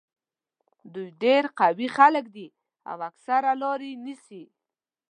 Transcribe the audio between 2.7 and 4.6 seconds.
او اکثره لارې نیسي.